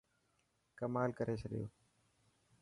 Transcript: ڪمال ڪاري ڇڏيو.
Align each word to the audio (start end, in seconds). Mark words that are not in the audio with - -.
ڪمال 0.79 1.09
ڪاري 1.17 1.35
ڇڏيو. 1.41 1.65